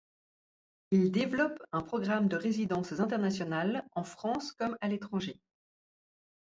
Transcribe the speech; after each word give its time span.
Il 0.89 1.11
développe 1.11 1.61
un 1.71 1.81
programme 1.83 2.27
de 2.27 2.35
résidences 2.35 2.93
internationales 2.99 3.83
en 3.93 4.03
France 4.03 4.51
comme 4.51 4.75
à 4.81 4.87
l’étranger. 4.87 5.39